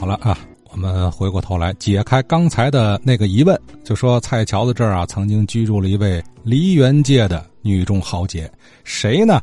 [0.00, 0.34] 好了啊，
[0.72, 3.54] 我们回过头来解开刚才的那个疑问，
[3.84, 8.50] 就说蔡桥子这儿啊，曾经居住了一位梨园界的女中豪杰，
[8.82, 9.42] 谁呢？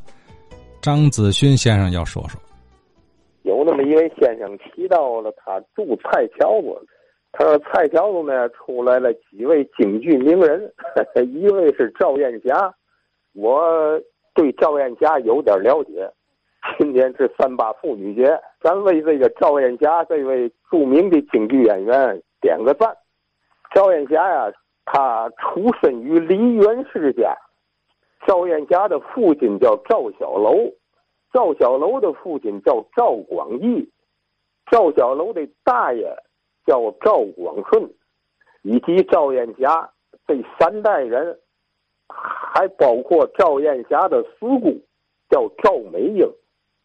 [0.81, 2.41] 张子勋先生要说说。
[3.43, 6.87] 有那么一位先生提到了他住蔡桥子，
[7.33, 10.73] 他说蔡桥子呢出来了几位京剧名人，
[11.35, 12.73] 一位是赵艳霞，
[13.35, 13.61] 我
[14.33, 16.11] 对赵艳霞有点了解。
[16.77, 22.95] 今天是三八妇女节，咱为这个赵艳霞这位著名的京剧演员点个赞。
[23.73, 24.51] 赵艳霞呀，
[24.85, 27.35] 她出身于梨园世家。
[28.25, 30.71] 赵艳霞的父亲叫赵小楼，
[31.31, 33.89] 赵小楼的父亲叫赵广义，
[34.69, 36.15] 赵小楼的大爷
[36.65, 37.89] 叫赵广顺，
[38.63, 39.89] 以及赵艳霞
[40.27, 41.39] 这三代人，
[42.09, 44.79] 还包括赵艳霞的四姑
[45.29, 46.27] 叫赵美英。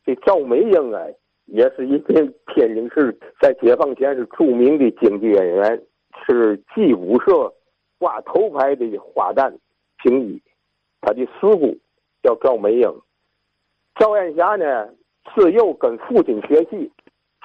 [0.05, 1.07] 这赵美英啊，
[1.47, 5.83] 也是一位天津市在解放前是著名的京剧演员，
[6.27, 7.53] 是剧舞社
[7.99, 9.57] 挂头牌的花旦
[10.03, 10.43] 评一。
[11.01, 11.77] 他的师傅
[12.23, 13.01] 叫赵美英。
[13.95, 14.89] 赵艳霞呢，
[15.35, 16.91] 自幼跟父亲学戏，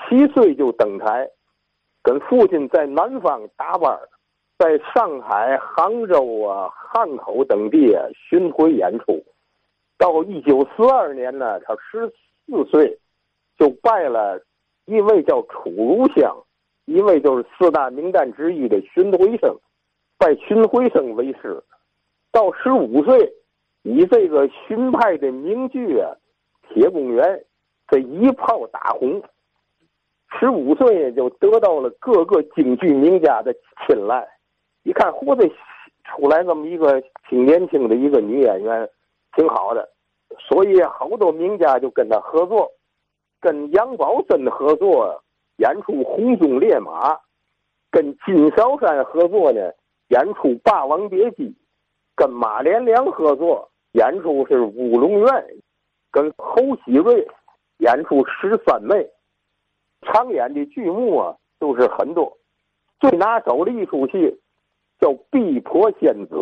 [0.09, 1.29] 七岁就登台，
[2.01, 3.99] 跟父亲在南方打班
[4.57, 7.95] 在上海、杭州啊、汉口等地
[8.29, 9.23] 巡回演出。
[9.99, 12.11] 到一九四二年呢，他十。
[12.47, 12.97] 四岁
[13.59, 14.41] 就拜了
[14.85, 16.35] 一位叫楚如香，
[16.85, 19.55] 一位就是四大名旦之一的荀回生，
[20.17, 21.61] 拜荀回生为师。
[22.31, 23.33] 到十五岁，
[23.83, 26.15] 以这个荀派的名剧啊
[26.73, 27.23] 《铁公园》
[27.89, 29.21] 这一炮打红。
[30.39, 33.53] 十五岁就得到了各个京剧名家的
[33.85, 34.27] 青睐。
[34.83, 35.47] 一看，嚯，这
[36.05, 38.89] 出来这么一个挺年轻的一个女演员，
[39.35, 39.89] 挺好的。
[40.39, 42.71] 所以好多名家就跟他合作，
[43.41, 45.23] 跟杨宝森合作
[45.57, 47.13] 演出《红鬃烈马》，
[47.91, 49.59] 跟金少山合作呢
[50.09, 51.43] 演出《霸王别姬》，
[52.15, 55.27] 跟马连良合作演出是《乌龙院》，
[56.11, 57.27] 跟侯喜瑞
[57.79, 58.95] 演出《十三妹》，
[60.01, 62.37] 常演的剧目啊都是很多。
[62.99, 64.39] 最拿手的一出戏
[64.99, 66.35] 叫《碧婆仙子》，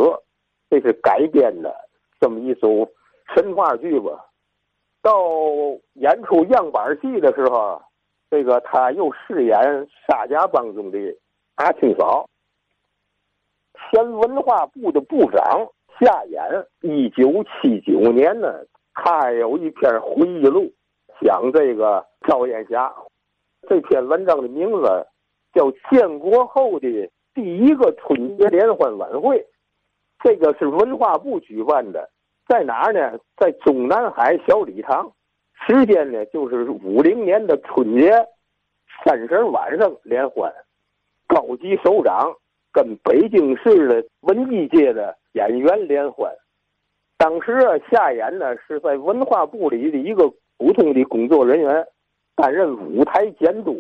[0.69, 1.73] 这是改编的
[2.19, 2.89] 这么一首。
[3.33, 4.25] 神话剧吧，
[5.01, 5.11] 到
[5.93, 7.81] 演出样板戏的时候，
[8.29, 10.97] 这个他又饰演沙家浜中的
[11.55, 12.29] 阿清嫂。
[13.91, 15.67] 前文化部的部长
[15.99, 20.71] 夏衍，一九七九年呢，他有一篇回忆录，
[21.21, 22.93] 讲这个赵艳霞。
[23.67, 25.07] 这篇文章的名字
[25.53, 26.87] 叫《建国后的
[27.33, 29.39] 第一个春节联欢晚会》，
[30.23, 32.09] 这个是文化部举办的。
[32.47, 33.17] 在哪儿呢？
[33.37, 35.11] 在中南海小礼堂，
[35.65, 38.11] 时间呢就是五零年的春节
[39.03, 40.53] 三十晚上联欢，
[41.27, 42.31] 高级首长
[42.71, 46.31] 跟北京市的文艺界的演员联欢。
[47.17, 51.87] 当时啊，夏衍呢是在文化部里的一个普通的工作人员，
[52.35, 53.75] 担任舞台监督。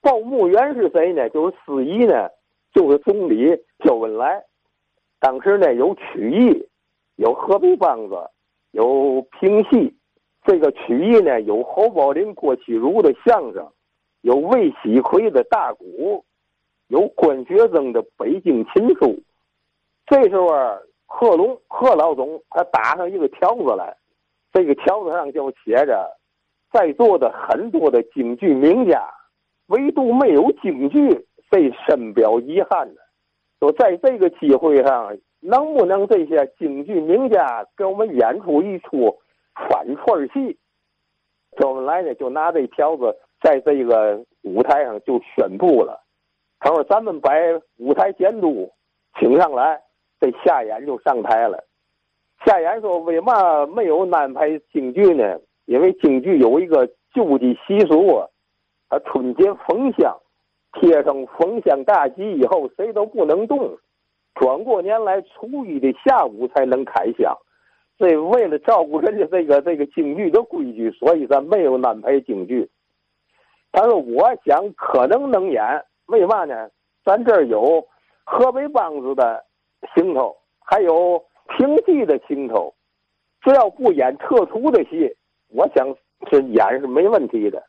[0.00, 1.28] 报幕员是谁呢？
[1.30, 2.28] 就是司仪呢，
[2.74, 4.42] 就是总理周恩来。
[5.20, 6.66] 当时呢有曲艺。
[7.20, 8.14] 有河北梆子，
[8.70, 9.94] 有评戏，
[10.42, 13.70] 这个曲艺呢有侯宝林、郭启儒的相声，
[14.22, 16.24] 有魏喜奎的大鼓，
[16.88, 19.22] 有关学增的北京琴书。
[20.06, 20.48] 这时候，
[21.04, 23.94] 贺龙贺老总他打上一个条子来，
[24.54, 26.16] 这个条子上就写着，
[26.72, 29.06] 在座的很多的京剧名家，
[29.66, 33.02] 唯独没有京剧，这深表遗憾的。
[33.58, 35.14] 说在这个机会上。
[35.40, 39.18] 能不能这些京剧名家给我们演出一出
[39.68, 40.58] 反串戏？
[41.58, 46.00] 周恩来呢就拿这条子在这个舞台上就宣布了。
[46.60, 47.30] 他说：“咱们把
[47.78, 48.70] 舞台监督
[49.18, 49.80] 请上来。”
[50.20, 51.64] 这夏衍就上台了。
[52.44, 55.40] 夏衍说：“为嘛没有安排京剧呢？
[55.64, 58.28] 因为京剧有一个旧的习俗啊，
[58.90, 60.14] 他春节封箱，
[60.74, 63.78] 贴上封箱大吉以后，谁都不能动。”
[64.40, 67.36] 转过年来，初一的下午才能开箱。
[67.98, 72.70] 这为了照顾人家这个这个京剧的规矩，所以咱没有安排京剧。
[73.70, 75.62] 他说：“我想可能能演，
[76.06, 76.70] 为嘛呢？
[77.04, 77.86] 咱这儿有
[78.24, 79.44] 河北梆子的
[79.94, 80.34] 行头，
[80.64, 81.22] 还有
[81.58, 82.72] 评剧的行头。
[83.42, 85.14] 只要不演特殊的戏，
[85.48, 85.86] 我想
[86.30, 87.62] 是演是没问题的。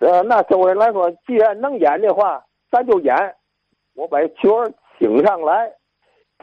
[0.00, 3.14] 呃，那周恩来说，既然能演的话，咱就演。
[3.94, 5.72] 我把角儿请上来。”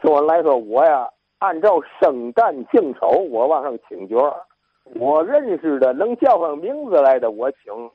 [0.00, 1.08] 周恩来说：“我呀，
[1.38, 4.34] 按照生旦净丑，我往上请角儿。
[4.94, 7.90] 我认识的能叫上名字来的，我请。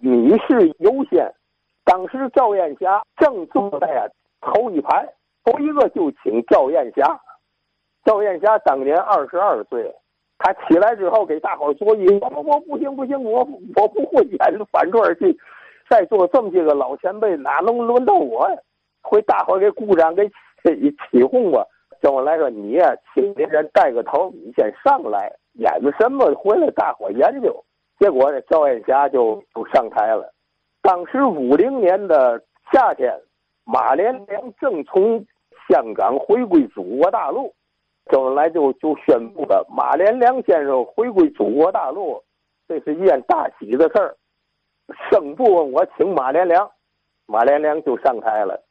[0.00, 1.32] 女士优先。
[1.84, 4.10] 当时赵艳霞正坐在
[4.40, 5.06] 头一排，
[5.44, 7.20] 头一个就请赵艳霞。
[8.04, 9.94] 赵艳霞当年二十二岁，
[10.38, 13.46] 她起来之后给大伙儿作揖：“我我不行不行，我
[13.76, 14.38] 我不会演
[14.72, 15.36] 反串戏。
[15.90, 18.56] 在座这么些个老前辈，哪能轮到我呀？
[19.02, 20.30] 会大伙给鼓掌给
[20.64, 21.64] 这一起哄吧？
[22.00, 26.34] 叫我来说，你呀，青年人带个头，你先上来演个什么？
[26.34, 27.64] 回来大伙研究。
[27.98, 30.32] 结果呢，赵艳霞就就上台了。
[30.82, 33.14] 当时五零年的夏天，
[33.64, 35.24] 马连良正从
[35.68, 37.54] 香港回归祖国大陆，
[38.10, 42.22] 周恩来就就宣布了马连良先生回归祖国大陆，
[42.66, 44.16] 这是一件大喜的事儿。
[45.10, 46.70] 生不问我请马连良，
[47.26, 48.62] 马连良就上台了。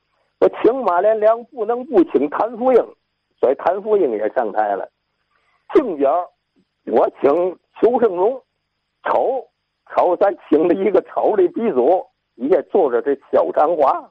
[0.44, 2.86] 我请马连良不能不请谭富英，
[3.40, 4.86] 所以谭富英也上台了。
[5.74, 6.30] 正角
[6.86, 7.32] 我请
[7.80, 8.44] 邱盛荣，
[9.08, 9.48] 丑。
[9.96, 12.06] 瞅，咱请了一个丑的鼻祖，
[12.36, 14.10] 底下坐着这小长华。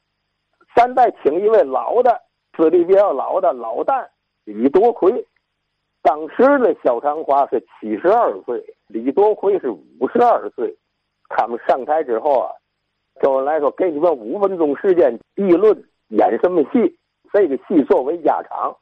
[0.75, 2.19] 咱再请一位老的，
[2.57, 4.07] 资历比较老的老旦
[4.45, 5.27] 李多奎。
[6.01, 10.75] 当时的小长华是七十二岁，李多奎是五十二岁。
[11.29, 12.53] 他们上台之后啊，
[13.21, 15.77] 周恩来说：“给你们五分钟时间议论
[16.13, 16.97] 演什么戏，
[17.33, 18.77] 这个戏作为压场。”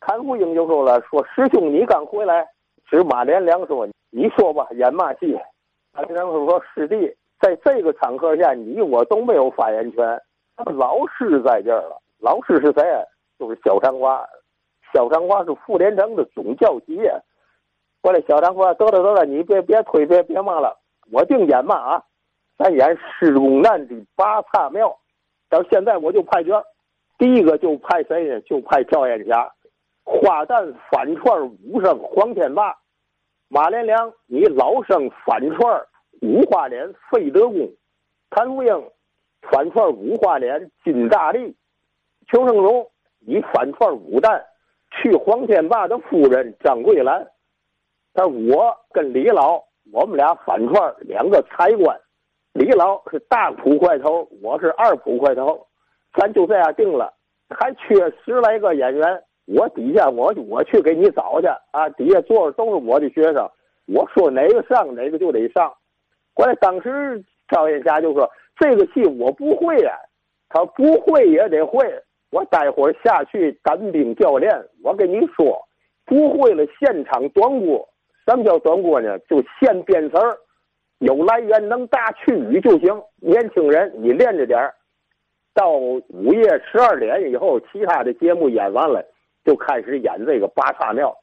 [0.00, 2.46] 谭富英就说了：“说师兄，你刚回来。”
[2.88, 5.38] 指马连良说：“你说吧，演嘛戏？”
[5.92, 10.20] 马连良说：“师弟，在这个场合下，你我都没有发言权。
[10.76, 12.82] 老师在这儿了，老师是谁？
[13.38, 14.26] 就是小长华。
[14.92, 17.00] 小长华是傅连城的总教习。
[18.02, 20.76] 过来，小长华，得了得了，你别别推，别别骂了，
[21.12, 22.02] 我定演嘛啊！
[22.58, 24.94] 咱演施公难的八岔庙。
[25.50, 26.64] 到现在我就派角，
[27.18, 28.40] 第一个就派谁呢？
[28.40, 29.52] 就派赵艳霞。
[30.04, 32.74] 花旦反串武生黄天霸。”
[33.52, 35.84] 马连良，你老生反串
[36.22, 37.66] 五花脸费德公；
[38.30, 38.90] 谭富英
[39.50, 41.52] 反串五花脸金大力；
[42.28, 42.88] 邱盛荣，
[43.18, 44.40] 你反串武旦
[44.92, 47.26] 去黄天霸的夫人张桂兰。
[48.12, 52.00] 但我跟李老，我们俩反串两个财官，
[52.52, 55.66] 李老是大捕快头，我是二捕快头，
[56.14, 57.12] 咱就这样定了。
[57.48, 57.94] 还缺
[58.24, 59.22] 十来个演员。
[59.46, 61.88] 我底下我我去给你找去啊！
[61.96, 63.50] 底下坐着都是我的学生，
[63.88, 65.72] 我说哪个上哪个就得上。
[66.34, 68.30] 后来当时赵艳霞就说
[68.60, 69.98] ：“这个戏我不会呀。”
[70.48, 71.84] 他不会也得会。
[72.30, 74.52] 我待会儿下去单兵教练，
[74.84, 75.60] 我跟你说，
[76.04, 77.88] 不会了现场短锅。
[78.26, 79.18] 什么叫短锅呢？
[79.20, 80.38] 就现编词儿，
[81.00, 83.02] 有来源能大去雨就行。
[83.16, 84.74] 年轻人，你练着点儿，
[85.52, 89.04] 到午夜十二点以后，其他的节目演完了。
[89.42, 91.16] 就开始演这个八叉庙。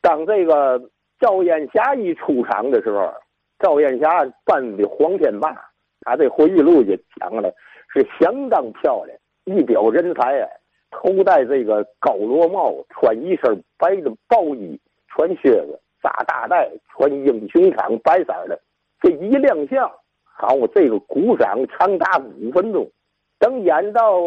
[0.00, 0.80] 当这个
[1.20, 3.12] 赵艳霞一出场的时候，
[3.58, 5.54] 赵艳霞扮的黄天霸，
[6.00, 7.52] 他这回忆录也讲了，
[7.92, 10.48] 是相当漂亮，一表人才啊！
[10.90, 18.58] 头戴这个高罗帽，穿一身白的豹衣，穿靴子，扎大带，穿英雄场白色的。
[19.02, 19.90] 这一亮相，
[20.22, 22.90] 好，这个鼓掌长达五分钟。
[23.38, 24.20] 等演到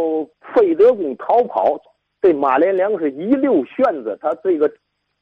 [0.54, 1.80] 费德公逃跑。
[2.22, 4.68] 这马连良是一溜旋子，他这个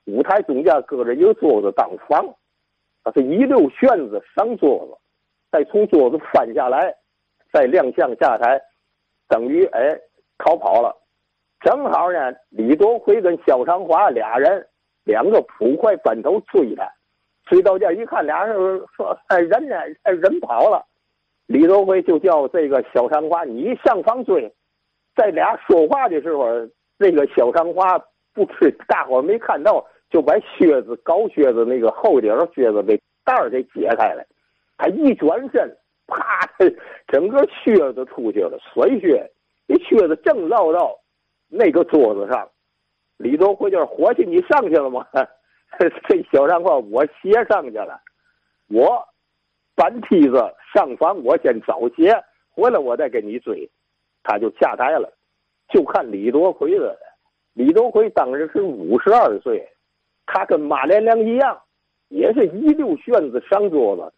[0.06, 2.34] 舞台中间搁着一个桌子当房，
[3.04, 4.98] 他是一溜旋子上桌子，
[5.52, 6.96] 再从桌子翻下来，
[7.52, 8.62] 再亮相下台，
[9.28, 10.00] 等于哎
[10.38, 10.96] 逃跑了。
[11.60, 14.66] 正好呢，李多奎跟肖长华俩人，
[15.04, 16.90] 两个捕快奔头追他，
[17.46, 18.56] 追到这一看，俩人
[18.96, 19.76] 说：“哎，人呢？
[20.04, 20.86] 哎，人跑了。”
[21.48, 24.52] 李多辉就叫这个肖长华：“你上房追。”
[25.16, 26.46] 在俩说话的时候。
[26.96, 28.00] 那个小长华
[28.34, 34.24] 不吃，大伙没看到，就把靴子高靴子那个后底靴子给带儿给解开了。
[34.78, 35.76] 他一转身，
[36.08, 36.48] 啪，
[37.08, 39.30] 整个靴子出去了，甩靴。
[39.68, 40.98] 这靴子正落到
[41.50, 42.48] 那个桌子上，
[43.18, 45.06] 李多辉就是伙计，你上去了吗？
[46.08, 48.00] 这小长华我鞋上去了，
[48.70, 49.04] 我
[49.76, 50.38] 搬梯子
[50.74, 52.16] 上房，我先找鞋，
[52.52, 53.70] 回来我再给你追。
[54.24, 55.12] 他就下台了。
[55.70, 56.96] 就看李多奎的，
[57.54, 59.68] 李多奎当时是五十二岁，
[60.26, 61.60] 他跟马连良一样，
[62.10, 64.14] 也是一溜旋子上桌子，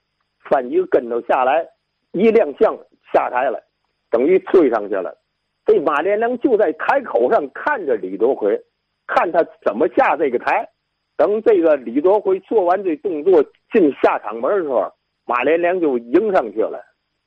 [0.49, 1.65] 翻一个跟头下来，
[2.11, 2.77] 一亮相
[3.13, 3.63] 下台了，
[4.09, 5.17] 等于追上去了。
[5.65, 8.61] 这马连良就在台口上看着李多奎，
[9.07, 10.69] 看他怎么下这个台。
[11.17, 14.91] 等这个李多奎做完这动作进下场门的时候，
[15.25, 16.83] 马连良就迎上去了。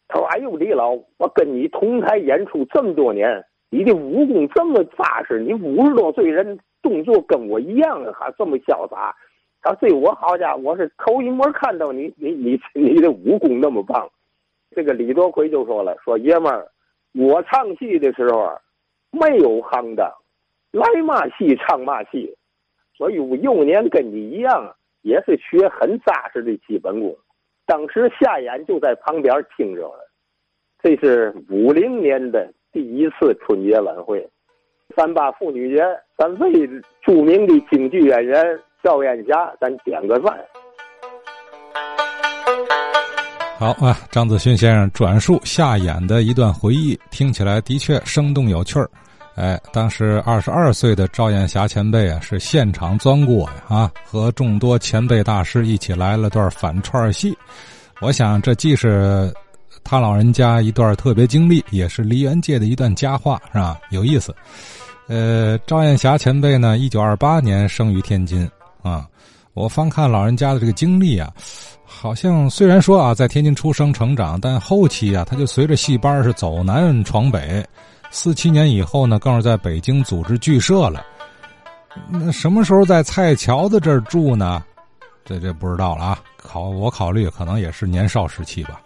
[0.08, 9.14] 他说：“哎呦，李老，我跟你同台演出这么多年。”你的武功这么扎实，你五十多岁人动作跟我一样，还这么潇洒。
[9.60, 14.08] 他对我好家伙，我是头一摸看到你，你你你的武功那么棒。
[14.74, 16.66] 这个李多奎就说了：“说爷们儿，
[17.12, 18.58] 我唱戏的时候
[19.10, 20.10] 没有行当，
[20.70, 22.34] 来嘛戏唱嘛戏，
[22.98, 27.16] 所以我幼年跟你一样，也是学很扎实的基本功。
[27.64, 30.10] 当时夏衍就在旁边听着了。
[30.82, 34.28] 这是五零年的第一次春节晚会，
[34.96, 35.84] 三八妇女节，
[36.16, 36.50] 咱为
[37.00, 38.44] 著名的京剧演员
[38.82, 40.36] 赵艳霞，咱点个赞。”
[43.60, 48.90] 好啊，张子勋先生转述夏衍的一段回忆，听起来的确生动有趣儿。
[49.38, 57.38] 哎，当时二十二岁的赵艳霞前辈啊，是现场钻过呀，啊，和众多前辈大师一起来了段反串戏。
[58.00, 59.32] 我想，这既是
[59.84, 63.78] 他老人家一段特别经历，也是梨园界的一段佳话，是吧？
[63.90, 64.34] 有意思。
[65.06, 68.50] 呃，赵艳霞前辈呢，一九二八年生于天津
[68.82, 69.06] 啊。
[69.54, 71.32] 我翻看老人家的这个经历啊。
[71.84, 77.64] 好像虽然说啊，在天津出生成长，但后期啊，他就随着戏班是走南闯北。
[78.10, 81.04] 四七年以后呢，更是在北京组织剧社了。
[82.08, 84.62] 那什么时候在蔡桥子这儿住呢？
[85.24, 86.18] 这这不知道了啊。
[86.36, 88.80] 考我考虑可能也是年少时期吧。